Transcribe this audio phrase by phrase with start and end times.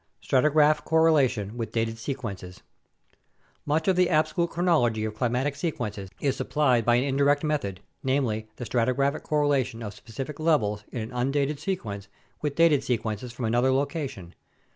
[0.19, 2.63] Stratigraphic Correlation with Dated Sequences
[3.67, 8.47] Much of the absolute chronology of climatic sequences is supplied by an indirect method, namely,
[8.55, 12.07] the stratigraphic correlation of specific levels in an undated sequence
[12.41, 14.33] with dated sequences from another location.